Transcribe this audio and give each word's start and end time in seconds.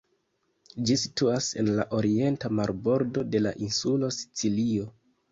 Ĝi 0.89 0.95
situas 0.99 1.49
en 1.63 1.67
la 1.79 1.83
orienta 1.97 2.51
marbordo 2.59 3.25
de 3.35 3.41
la 3.47 3.51
insulo 3.67 4.09
Sicilio. 4.17 4.89